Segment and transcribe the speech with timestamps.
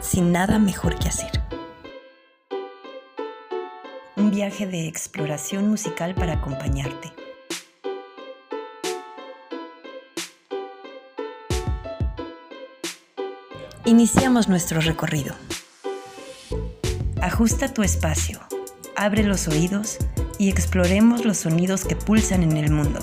[0.00, 1.30] sin nada mejor que hacer.
[4.16, 7.12] Un viaje de exploración musical para acompañarte.
[13.84, 15.34] Iniciamos nuestro recorrido.
[17.20, 18.40] Ajusta tu espacio,
[18.96, 19.98] abre los oídos
[20.38, 23.00] y exploremos los sonidos que pulsan en el mundo.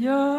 [0.00, 0.29] Seigneur.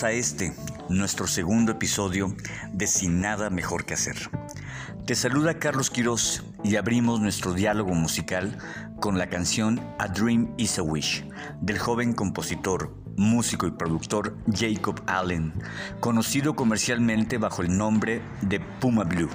[0.00, 0.54] A este,
[0.88, 2.34] nuestro segundo episodio
[2.72, 4.16] de Sin nada mejor que hacer.
[5.04, 8.56] Te saluda Carlos Quiroz y abrimos nuestro diálogo musical
[9.00, 11.26] con la canción A Dream is a Wish
[11.60, 15.52] del joven compositor, músico y productor Jacob Allen,
[16.00, 19.28] conocido comercialmente bajo el nombre de Puma Blue.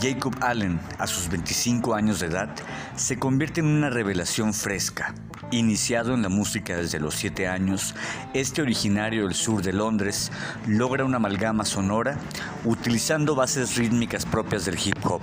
[0.00, 2.54] Jacob Allen, a sus 25 años de edad,
[2.96, 5.14] se convierte en una revelación fresca.
[5.52, 7.96] Iniciado en la música desde los 7 años,
[8.34, 10.30] este originario del sur de Londres
[10.68, 12.18] logra una amalgama sonora
[12.64, 15.22] utilizando bases rítmicas propias del hip hop,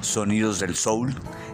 [0.00, 1.12] sonidos del soul,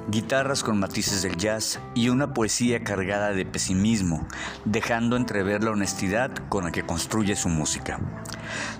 [0.08, 4.28] guitarras con matices del jazz y una poesía cargada de pesimismo,
[4.66, 8.00] dejando entrever la honestidad con la que construye su música.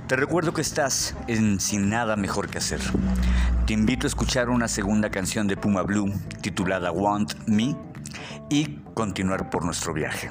[0.07, 2.81] Te recuerdo que estás en Sin nada mejor que hacer.
[3.67, 6.13] Te invito a escuchar una segunda canción de Puma Blue
[6.43, 7.75] titulada Want Me
[8.51, 10.29] y continuar por nuestro viaje.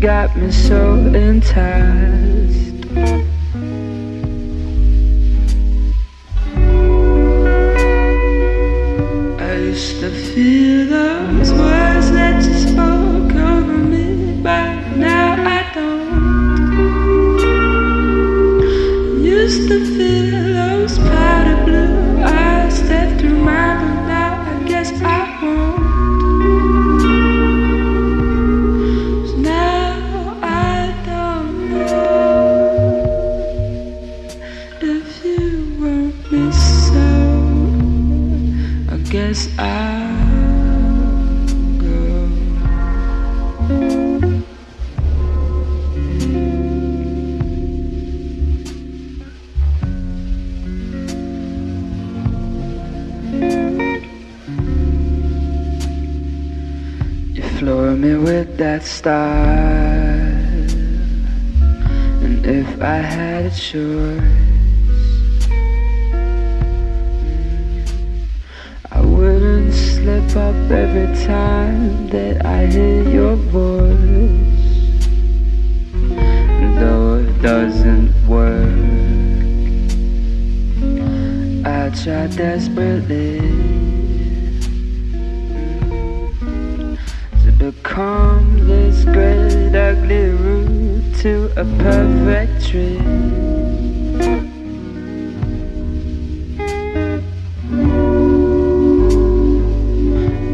[0.00, 1.87] Got me so enticed.
[59.06, 60.66] And
[62.44, 64.20] if I had a choice,
[68.90, 73.96] I wouldn't slip up every time that I hear your voice.
[76.80, 78.70] Though it doesn't work,
[81.66, 82.67] I try desperately.
[91.76, 92.98] Perfect tree.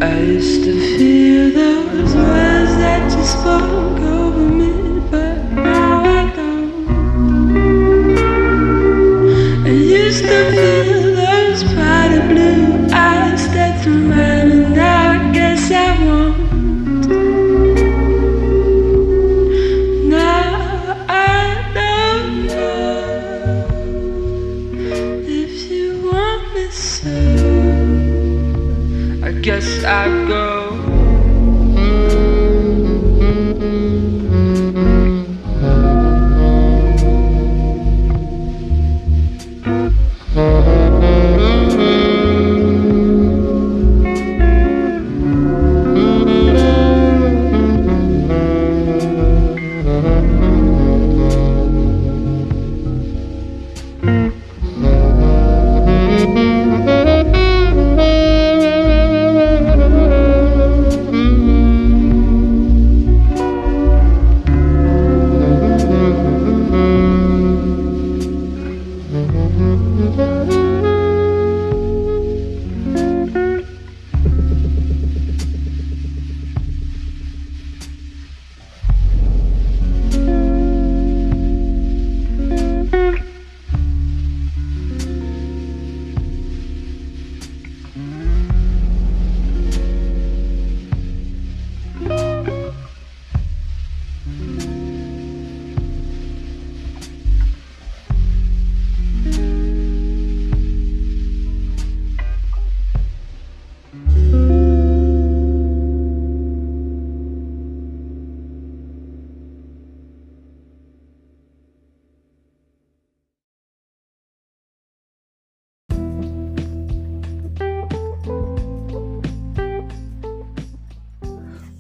[0.01, 3.74] I used to feel those words that you spoke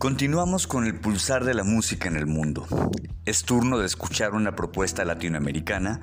[0.04, 2.66] Continuamos con el pulsar de la música en el mundo.
[3.25, 6.02] Es turno de escuchar una propuesta latinoamericana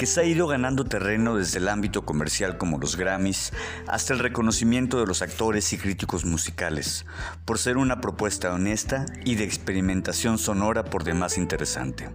[0.00, 3.52] que se ha ido ganando terreno desde el ámbito comercial como los Grammys
[3.86, 7.06] hasta el reconocimiento de los actores y críticos musicales,
[7.44, 12.10] por ser una propuesta honesta y de experimentación sonora por demás interesante.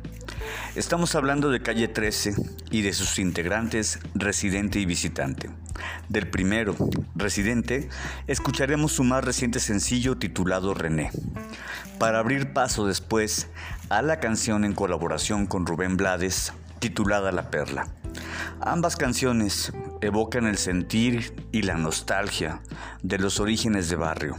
[0.75, 2.35] Estamos hablando de Calle 13
[2.71, 5.49] y de sus integrantes Residente y Visitante.
[6.09, 6.75] Del primero,
[7.15, 7.89] Residente,
[8.27, 11.11] escucharemos su más reciente sencillo titulado René,
[11.99, 13.47] para abrir paso después
[13.89, 17.87] a la canción en colaboración con Rubén Blades, titulada La Perla.
[18.59, 22.61] Ambas canciones evocan el sentir y la nostalgia
[23.03, 24.35] de los orígenes de barrio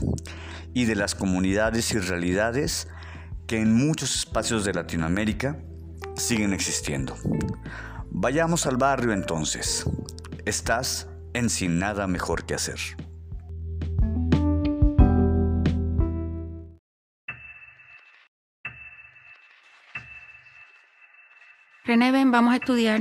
[0.74, 2.88] y de las comunidades y realidades
[3.46, 5.58] que en muchos espacios de Latinoamérica
[6.16, 7.16] siguen existiendo.
[8.10, 9.84] Vayamos al barrio entonces.
[10.44, 12.78] Estás en Sin Nada Mejor que Hacer.
[21.84, 23.00] René, ven, vamos a estudiar.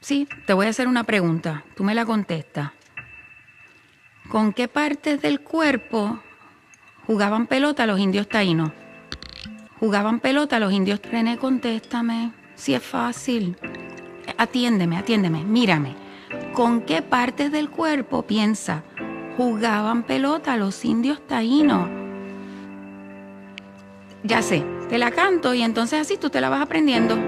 [0.00, 1.64] Sí, te voy a hacer una pregunta.
[1.74, 2.72] Tú me la contestas.
[4.28, 6.20] ¿Con qué partes del cuerpo
[7.06, 8.70] jugaban pelota los indios taínos?
[9.80, 11.00] Jugaban pelota los indios.
[11.02, 12.32] René, contéstame.
[12.54, 13.56] Si es fácil.
[14.36, 16.03] Atiéndeme, atiéndeme, mírame.
[16.54, 18.84] ¿Con qué partes del cuerpo piensa?
[19.36, 21.88] Jugaban pelota los indios taínos.
[24.22, 27.18] Ya sé, te la canto y entonces así tú te la vas aprendiendo.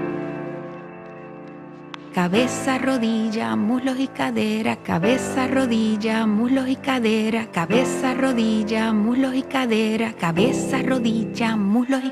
[2.13, 10.13] Cabeza, rodilla, muslos y cadera, cabeza, rodilla, muslos y cadera, cabeza, rodilla, muslos y cadera,
[10.13, 12.11] cabeza, rodilla, muslos y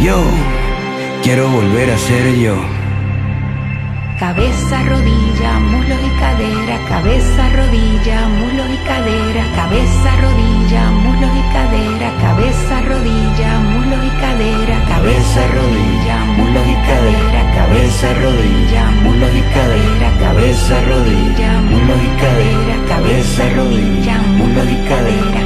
[0.00, 0.22] Yo
[1.24, 2.54] quiero volver a ser yo.
[4.18, 12.10] cabeza, rodilla, muslo y cadera, cabeza, rodilla, muslo y cadera, cabeza, rodilla, muslo y cadera,
[12.20, 20.08] cabeza, rodilla, muslo y cadera, cabeza, rodilla, muslo y cadera, cabeza, rodilla, muslo y cadera,
[20.20, 25.42] cabeza, rodilla, muslo y cadera, cabeza, rodilla, muslo y cadera.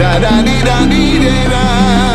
[0.00, 2.09] da da dee da dee da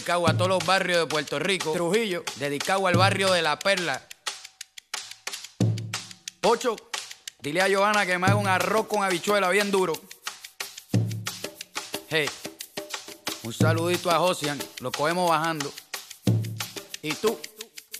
[0.00, 1.72] dedicado a todos los barrios de Puerto Rico.
[1.72, 4.00] Trujillo, dedicado al barrio de La Perla.
[6.40, 6.74] Pocho,
[7.42, 9.92] dile a Johanna que me haga un arroz con habichuela bien duro.
[12.08, 12.30] Hey,
[13.42, 15.70] un saludito a Josian, lo cogemos bajando.
[17.02, 17.38] ¿Y tú?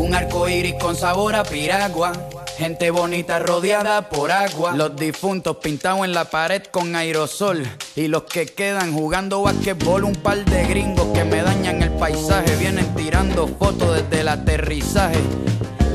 [0.00, 2.12] Un arco iris con sabor a piragua.
[2.56, 4.74] Gente bonita rodeada por agua.
[4.74, 7.68] Los difuntos pintados en la pared con aerosol.
[7.96, 10.04] Y los que quedan jugando basquetbol.
[10.04, 12.56] Un par de gringos que me dañan el paisaje.
[12.56, 15.20] Vienen tirando fotos desde el aterrizaje.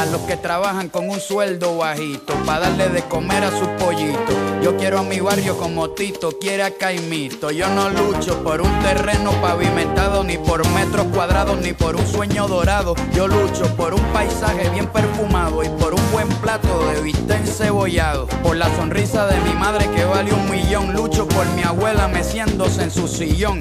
[0.00, 4.32] a los que trabajan con un sueldo bajito, para darle de comer a su pollito.
[4.62, 7.50] Yo quiero a mi barrio como Tito quiere a Caimito.
[7.50, 12.48] Yo no lucho por un terreno pavimentado, ni por metros cuadrados, ni por un sueño
[12.48, 12.94] dorado.
[13.14, 18.26] Yo lucho por un paisaje bien perfumado y por un buen plato de bistec encebollado.
[18.42, 20.94] Por la sonrisa de mi madre que vale un millón.
[20.94, 23.60] Lucho por mi abuela meciéndose en su sillón.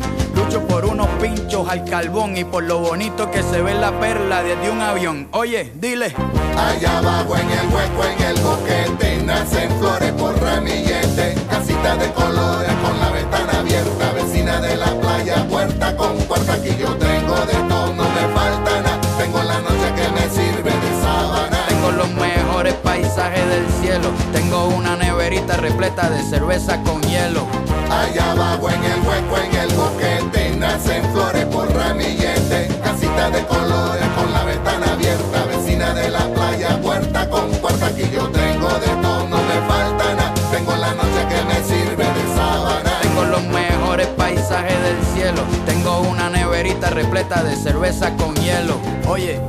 [0.49, 4.71] Por unos pinchos al carbón y por lo bonito que se ve la perla desde
[4.71, 5.27] un avión.
[5.31, 6.13] Oye, dile.
[6.57, 11.35] Allá abajo en el hueco, en el boquete, nacen flores por ramillete.
[11.49, 16.53] Casita de colores con la ventana abierta, vecina de la playa, puerta con puerta.
[16.53, 19.01] Aquí yo tengo de todo, no me falta nada.
[19.17, 21.65] Tengo la noche que me sirve de sábana.
[21.67, 24.09] Tengo los mejores paisajes del cielo.
[24.33, 27.45] Tengo una neverita repleta de cerveza con hielo.
[27.89, 30.08] Allá abajo en el hueco, en el boquete,
[30.59, 32.67] nacen flores por ramillete.
[32.83, 37.87] Casita de colores con la ventana abierta, vecina de la playa, puerta con puerta.
[37.87, 40.33] Aquí yo tengo de todo, no me falta nada.
[40.51, 42.91] Tengo la noche que me sirve de sábana.
[43.01, 45.41] Tengo los mejores paisajes del cielo.
[45.65, 48.77] Tengo una neverita repleta de cerveza con hielo.
[49.07, 49.39] Oye.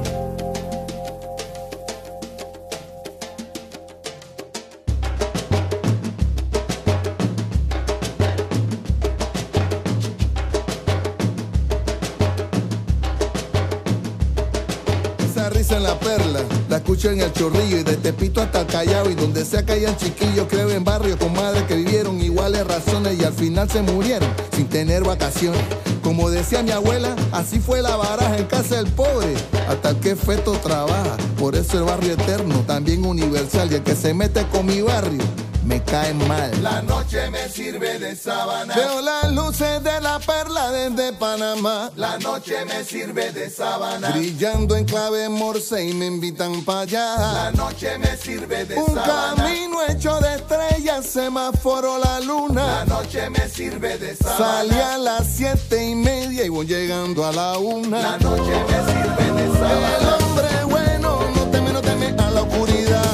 [15.91, 19.67] La perla, la escucho en el chorrillo y de Tepito hasta Callao y donde sea
[19.67, 23.69] que hayan chiquillos, creo en barrios con madres que vivieron iguales razones y al final
[23.69, 25.61] se murieron sin tener vacaciones.
[26.05, 29.35] Como decía mi abuela, así fue la baraja en casa del pobre,
[29.69, 31.17] hasta que feto trabaja.
[31.39, 35.25] Por eso el barrio eterno, también universal, y el que se mete con mi barrio,
[35.71, 36.51] me cae mal.
[36.63, 38.75] La noche me sirve de sábana.
[38.75, 41.91] Veo las luces de la perla desde Panamá.
[41.95, 44.11] La noche me sirve de sábana.
[44.11, 47.17] Brillando en clave morse y me invitan para allá.
[47.17, 49.35] La noche me sirve de Un sábana.
[49.37, 52.85] camino hecho de estrellas, semáforo la La luna.
[52.87, 54.39] noche me sirve de sábana.
[54.39, 58.19] Salí a las siete y media y voy llegando a la La una.
[58.19, 60.17] noche me sirve de El sábana.
[60.17, 63.10] hombre bueno no teme, no teme a la oscuridad.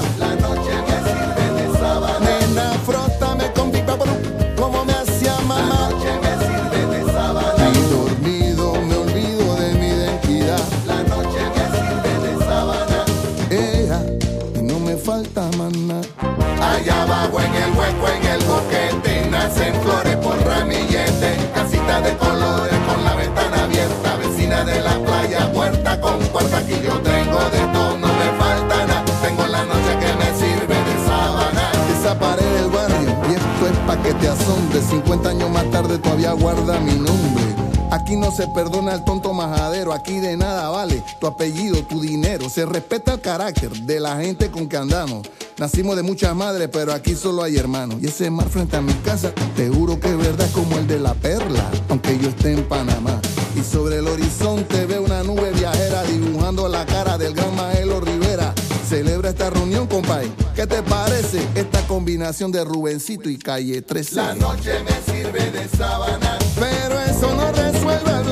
[38.17, 42.49] No se perdona el tonto majadero, aquí de nada vale tu apellido, tu dinero.
[42.49, 45.29] Se respeta el carácter de la gente con que andamos.
[45.59, 47.99] Nacimos de muchas madres, pero aquí solo hay hermanos.
[48.03, 50.99] Y ese mar frente a mi casa, te juro que es verdad como el de
[50.99, 53.21] la perla, aunque yo esté en Panamá.
[53.55, 58.55] Y sobre el horizonte veo una nube viajera dibujando la cara del gran Maelo Rivera.
[58.89, 60.33] Celebra esta reunión, compay.
[60.55, 64.17] ¿Qué te parece esta combinación de Rubencito y Calle 13?
[64.17, 66.39] La noche me sirve de sábana.
[66.59, 67.53] Pero eso no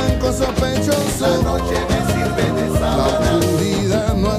[0.07, 1.43] blanco La sospechoso.
[1.43, 3.37] noche me sirve de La sábana.
[3.39, 4.31] oscuridad no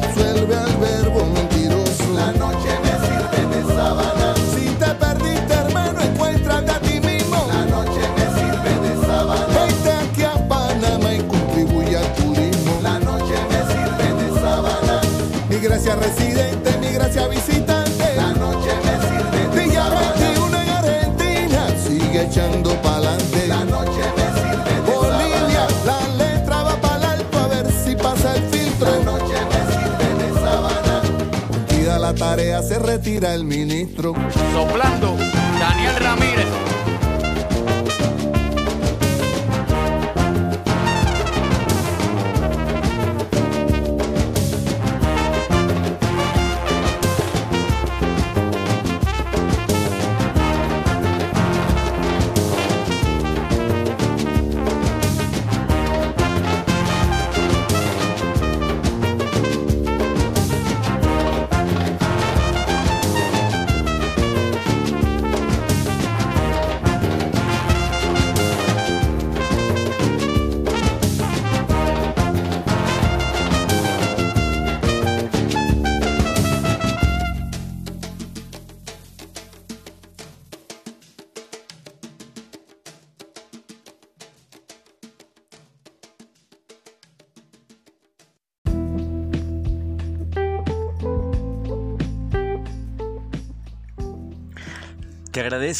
[32.61, 34.13] se retira el ministro.
[34.53, 35.15] Soplando,
[35.59, 36.64] Daniel Ramírez.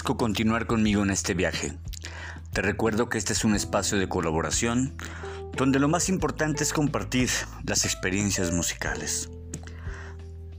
[0.03, 1.77] Continuar conmigo en este viaje.
[2.53, 4.95] Te recuerdo que este es un espacio de colaboración
[5.55, 7.29] donde lo más importante es compartir
[7.63, 9.29] las experiencias musicales.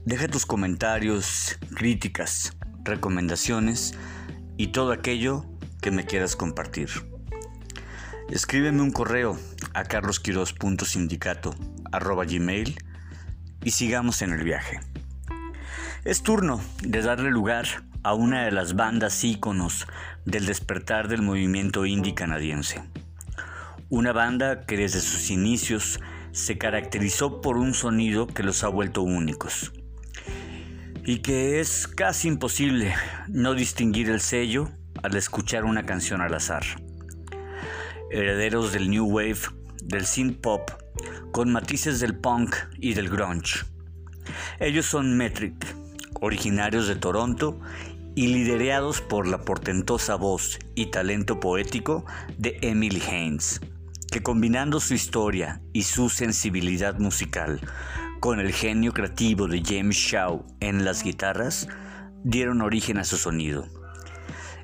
[0.05, 3.93] Deja tus comentarios, críticas, recomendaciones
[4.57, 5.45] y todo aquello
[5.81, 6.89] que me quieras compartir.
[8.29, 9.39] Escríbeme un correo
[9.73, 12.77] a carlosquiros.sindicato.gmail
[13.63, 14.81] y sigamos en el viaje.
[16.03, 19.87] Es turno de darle lugar a una de las bandas íconos
[20.25, 22.83] del despertar del movimiento indie canadiense.
[23.89, 25.99] Una banda que desde sus inicios
[26.31, 29.71] se caracterizó por un sonido que los ha vuelto únicos
[31.07, 32.93] y que es casi imposible
[33.29, 34.69] no distinguir el sello
[35.03, 36.63] al escuchar una canción al azar.
[38.11, 39.39] Herederos del New Wave,
[39.83, 40.69] del synth pop,
[41.31, 43.63] con matices del punk y del grunge.
[44.59, 45.55] Ellos son Metric,
[46.21, 47.59] originarios de Toronto
[48.15, 52.05] y liderados por la portentosa voz y talento poético
[52.37, 53.61] de Emily Haynes,
[54.11, 57.61] que combinando su historia y su sensibilidad musical
[58.19, 61.67] con el genio creativo de James Shaw en las guitarras,
[62.23, 63.65] dieron origen a su sonido.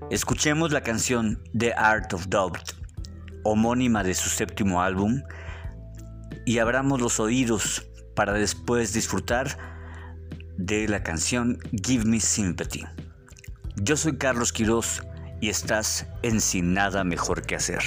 [0.09, 2.73] Escuchemos la canción The Art of Doubt,
[3.43, 5.21] homónima de su séptimo álbum,
[6.45, 9.57] y abramos los oídos para después disfrutar
[10.57, 12.85] de la canción Give Me Sympathy.
[13.75, 15.01] Yo soy Carlos Quiroz
[15.41, 17.81] y estás en Sin Nada Mejor que Hacer.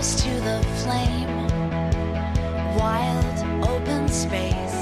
[0.00, 1.46] close to the flame.
[2.74, 4.78] Wild open space.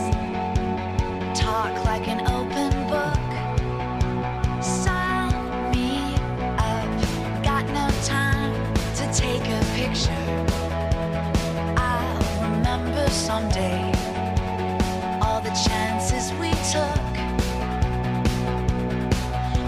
[1.35, 3.29] Talk like an open book.
[4.63, 5.33] Sign
[5.73, 6.15] me
[6.71, 7.43] up.
[7.43, 8.55] Got no time
[8.99, 10.25] to take a picture.
[11.77, 13.91] I'll remember someday
[15.21, 17.15] all the chances we took.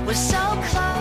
[0.07, 0.39] We're so
[0.71, 1.00] close.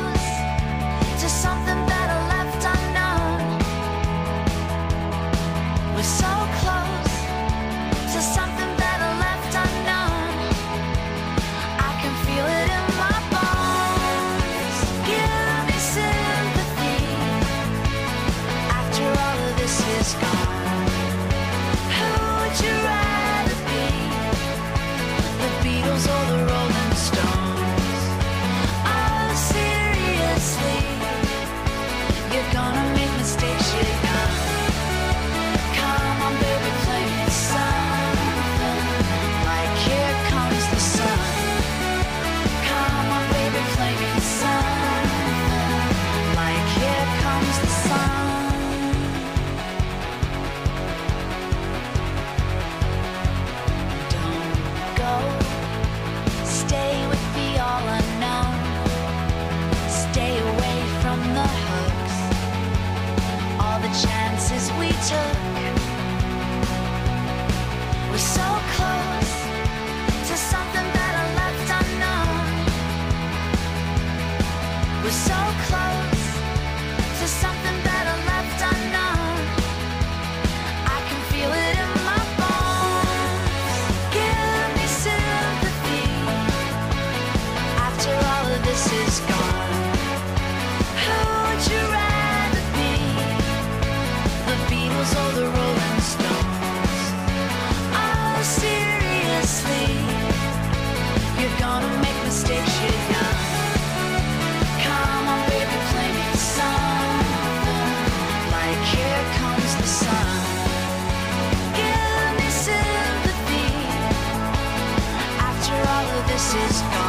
[116.55, 117.08] Is gone.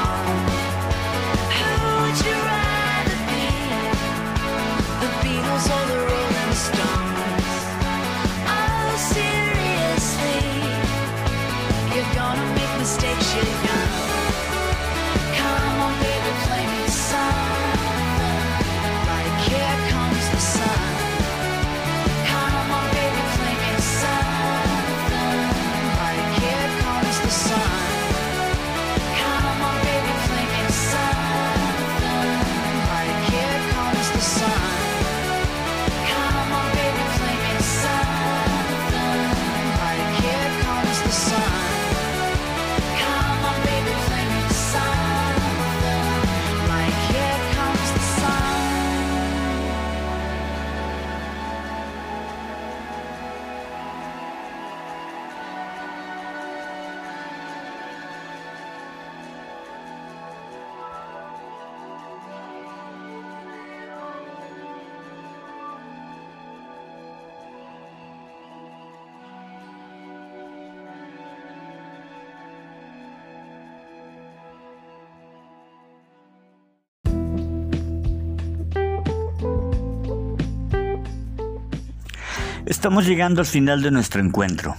[82.70, 84.76] Estamos llegando al final de nuestro encuentro.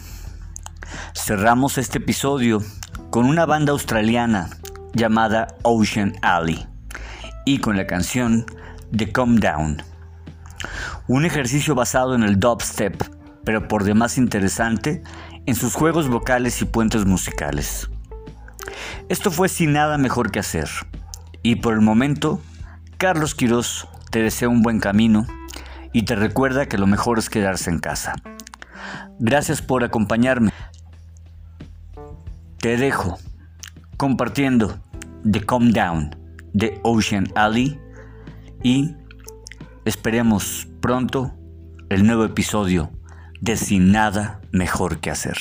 [1.13, 2.63] Cerramos este episodio
[3.09, 4.49] con una banda australiana
[4.93, 6.65] llamada Ocean Alley
[7.45, 8.45] y con la canción
[8.95, 9.83] The Calm Down.
[11.09, 12.95] Un ejercicio basado en el dubstep,
[13.43, 15.03] pero por demás interesante
[15.45, 17.89] en sus juegos vocales y puentes musicales.
[19.09, 20.69] Esto fue sin nada mejor que hacer.
[21.43, 22.39] Y por el momento,
[22.97, 25.27] Carlos Quirós te desea un buen camino
[25.93, 28.13] y te recuerda que lo mejor es quedarse en casa.
[29.19, 30.51] Gracias por acompañarme.
[32.57, 33.17] Te dejo
[33.97, 34.79] compartiendo
[35.29, 36.15] The Calm Down
[36.53, 37.79] de Ocean Alley
[38.63, 38.95] y
[39.85, 41.33] esperemos pronto
[41.89, 42.91] el nuevo episodio
[43.41, 45.37] de Sin nada mejor que hacer.